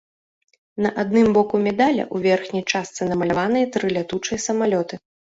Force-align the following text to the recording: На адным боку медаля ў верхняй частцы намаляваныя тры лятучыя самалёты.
На 0.83 0.89
адным 1.01 1.27
боку 1.37 1.55
медаля 1.65 2.03
ў 2.13 2.17
верхняй 2.31 2.63
частцы 2.73 3.01
намаляваныя 3.11 3.65
тры 3.75 3.85
лятучыя 3.99 4.39
самалёты. 4.47 4.99